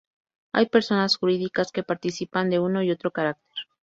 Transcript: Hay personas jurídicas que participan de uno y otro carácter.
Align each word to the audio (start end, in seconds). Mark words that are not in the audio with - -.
Hay 0.53 0.65
personas 0.65 1.15
jurídicas 1.17 1.71
que 1.71 1.83
participan 1.83 2.49
de 2.49 2.57
uno 2.57 2.81
y 2.81 2.89
otro 2.89 3.11
carácter. 3.11 3.55